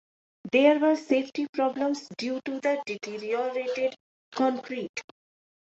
There 0.51 0.79
were 0.79 0.95
safety 0.95 1.45
problems 1.53 2.07
due 2.17 2.41
to 2.45 2.59
the 2.59 2.81
deteriorated 2.87 3.93
concrete. 4.31 4.99